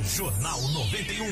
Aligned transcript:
Jornal 0.00 0.60
91. 0.62 1.26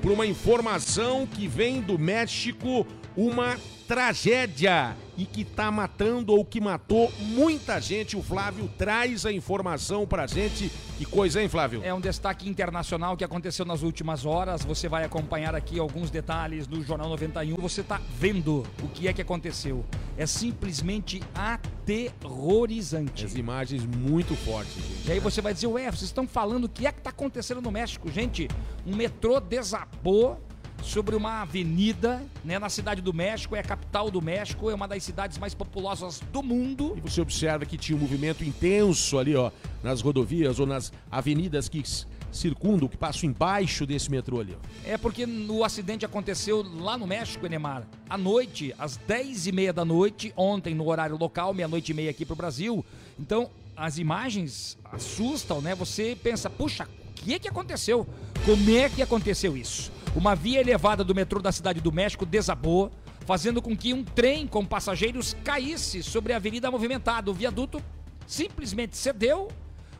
Por 0.00 0.12
uma 0.12 0.26
informação 0.26 1.26
que 1.26 1.46
vem 1.46 1.80
do 1.80 1.98
México, 1.98 2.86
uma 3.16 3.56
tragédia 3.86 4.96
e 5.16 5.24
que 5.24 5.44
tá 5.44 5.70
matando 5.70 6.32
ou 6.32 6.44
que 6.44 6.60
matou 6.60 7.12
muita 7.18 7.80
gente. 7.80 8.16
O 8.16 8.22
Flávio 8.22 8.68
traz 8.76 9.24
a 9.24 9.32
informação 9.32 10.06
pra 10.06 10.26
gente. 10.26 10.70
Que 10.98 11.04
coisa, 11.04 11.42
hein, 11.42 11.48
Flávio? 11.48 11.82
É 11.84 11.92
um 11.92 12.00
destaque 12.00 12.48
internacional 12.48 13.16
que 13.16 13.24
aconteceu 13.24 13.64
nas 13.64 13.82
últimas 13.82 14.24
horas. 14.24 14.64
Você 14.64 14.88
vai 14.88 15.04
acompanhar 15.04 15.54
aqui 15.54 15.78
alguns 15.78 16.10
detalhes 16.10 16.66
do 16.66 16.82
Jornal 16.82 17.08
91. 17.08 17.56
Você 17.56 17.82
tá 17.82 18.00
vendo 18.18 18.66
o 18.82 18.88
que 18.88 19.08
é 19.08 19.12
que 19.12 19.22
aconteceu. 19.22 19.84
É 20.16 20.26
simplesmente 20.26 21.22
aterrorizante. 21.34 23.24
As 23.24 23.34
imagens 23.34 23.84
muito 23.84 24.34
fortes, 24.36 24.74
gente. 24.74 25.08
E 25.08 25.12
aí 25.12 25.18
você 25.18 25.40
vai 25.40 25.54
dizer, 25.54 25.66
ué, 25.68 25.84
vocês 25.84 26.02
estão 26.02 26.26
falando 26.26 26.64
o 26.64 26.68
que 26.68 26.86
é 26.86 26.92
que 26.92 27.00
tá 27.00 27.10
acontecendo 27.10 27.62
no 27.62 27.70
México? 27.70 28.10
Gente, 28.10 28.48
um 28.86 28.94
metrô 28.94 29.40
desabou 29.40 30.40
sobre 30.82 31.14
uma 31.14 31.42
avenida, 31.42 32.22
né, 32.44 32.58
na 32.58 32.68
cidade 32.68 33.00
do 33.00 33.14
México, 33.14 33.56
é 33.56 33.60
a 33.60 33.62
capital 33.62 34.10
do 34.10 34.20
México, 34.20 34.68
é 34.70 34.74
uma 34.74 34.88
das 34.88 35.02
cidades 35.02 35.38
mais 35.38 35.54
populosas 35.54 36.20
do 36.32 36.42
mundo. 36.42 36.94
E 36.96 37.00
você 37.00 37.20
observa 37.20 37.64
que 37.64 37.78
tinha 37.78 37.96
um 37.96 38.00
movimento 38.00 38.44
intenso 38.44 39.18
ali, 39.18 39.34
ó, 39.34 39.50
nas 39.82 40.00
rodovias 40.00 40.58
ou 40.58 40.66
nas 40.66 40.92
avenidas 41.10 41.68
que 41.68 41.82
circundam, 42.30 42.88
que 42.88 42.96
passam 42.96 43.28
embaixo 43.28 43.86
desse 43.86 44.10
metrô 44.10 44.40
ali. 44.40 44.56
Ó. 44.56 44.88
É 44.88 44.96
porque 44.96 45.24
o 45.24 45.64
acidente 45.64 46.04
aconteceu 46.04 46.64
lá 46.80 46.96
no 46.96 47.06
México, 47.06 47.46
Enemar, 47.46 47.86
à 48.08 48.18
noite, 48.18 48.74
às 48.78 48.96
10 48.96 49.46
e 49.46 49.52
meia 49.52 49.72
da 49.72 49.84
noite, 49.84 50.32
ontem 50.36 50.74
no 50.74 50.88
horário 50.88 51.16
local, 51.16 51.54
meia-noite 51.54 51.92
e 51.92 51.94
meia 51.94 52.10
aqui 52.10 52.24
pro 52.24 52.34
Brasil. 52.34 52.84
Então, 53.18 53.50
as 53.76 53.98
imagens 53.98 54.78
assustam, 54.90 55.60
né? 55.60 55.74
Você 55.74 56.16
pensa, 56.22 56.50
puxa, 56.50 56.84
o 56.84 57.12
que 57.14 57.34
é 57.34 57.38
que 57.38 57.48
aconteceu? 57.48 58.06
Como 58.44 58.76
é 58.76 58.88
que 58.88 59.02
aconteceu 59.02 59.56
isso? 59.56 59.92
Uma 60.14 60.34
via 60.34 60.60
elevada 60.60 61.02
do 61.02 61.14
metrô 61.14 61.40
da 61.40 61.50
cidade 61.50 61.80
do 61.80 61.90
México 61.90 62.26
desabou, 62.26 62.90
fazendo 63.26 63.62
com 63.62 63.76
que 63.76 63.94
um 63.94 64.04
trem 64.04 64.46
com 64.46 64.64
passageiros 64.64 65.34
caísse 65.42 66.02
sobre 66.02 66.32
a 66.32 66.36
avenida 66.36 66.70
movimentada. 66.70 67.30
O 67.30 67.34
viaduto 67.34 67.82
simplesmente 68.26 68.96
cedeu, 68.96 69.48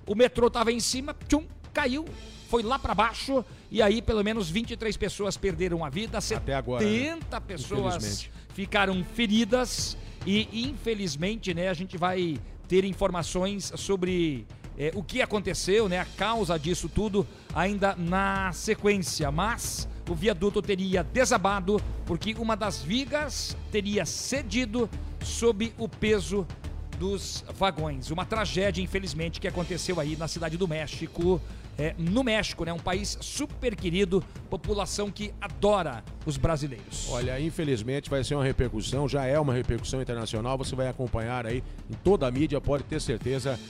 o 0.06 0.14
metrô 0.14 0.48
estava 0.48 0.70
em 0.70 0.80
cima, 0.80 1.16
tchum, 1.28 1.46
caiu, 1.72 2.04
foi 2.48 2.62
lá 2.62 2.78
para 2.78 2.94
baixo 2.94 3.42
e 3.70 3.80
aí 3.80 4.02
pelo 4.02 4.22
menos 4.22 4.50
23 4.50 4.94
pessoas 4.98 5.38
perderam 5.38 5.82
a 5.84 5.88
vida, 5.88 6.20
70 6.20 6.42
Até 6.42 6.54
agora, 6.54 6.84
né? 6.84 7.18
pessoas 7.46 8.28
ficaram 8.52 9.02
feridas 9.14 9.96
e 10.26 10.68
infelizmente, 10.68 11.54
né, 11.54 11.68
a 11.68 11.74
gente 11.74 11.96
vai 11.96 12.38
ter 12.68 12.84
informações 12.84 13.72
sobre 13.76 14.46
é, 14.78 14.92
o 14.94 15.02
que 15.02 15.22
aconteceu, 15.22 15.88
né, 15.88 15.98
a 15.98 16.04
causa 16.04 16.58
disso 16.58 16.88
tudo 16.88 17.26
ainda 17.54 17.96
na 17.96 18.52
sequência, 18.52 19.30
mas 19.30 19.88
o 20.08 20.14
viaduto 20.14 20.60
teria 20.60 21.02
desabado 21.02 21.80
porque 22.04 22.34
uma 22.34 22.56
das 22.56 22.82
vigas 22.82 23.56
teria 23.70 24.04
cedido 24.04 24.88
sob 25.22 25.72
o 25.78 25.88
peso 25.88 26.46
dos 26.98 27.44
vagões. 27.56 28.10
Uma 28.10 28.24
tragédia, 28.24 28.82
infelizmente, 28.82 29.40
que 29.40 29.48
aconteceu 29.48 29.98
aí 29.98 30.16
na 30.16 30.28
cidade 30.28 30.56
do 30.56 30.68
México. 30.68 31.40
É, 31.78 31.94
no 31.96 32.22
México, 32.22 32.66
né? 32.66 32.72
Um 32.72 32.78
país 32.78 33.16
super 33.20 33.74
querido, 33.74 34.22
população 34.50 35.10
que 35.10 35.32
adora 35.40 36.04
os 36.26 36.36
brasileiros. 36.36 37.08
Olha, 37.08 37.40
infelizmente 37.40 38.10
vai 38.10 38.22
ser 38.22 38.34
uma 38.34 38.44
repercussão, 38.44 39.08
já 39.08 39.24
é 39.24 39.40
uma 39.40 39.54
repercussão 39.54 40.02
internacional, 40.02 40.58
você 40.58 40.76
vai 40.76 40.86
acompanhar 40.88 41.46
aí 41.46 41.64
em 41.90 41.94
toda 42.04 42.26
a 42.26 42.30
mídia, 42.30 42.60
pode 42.60 42.84
ter 42.84 43.00
certeza, 43.00 43.58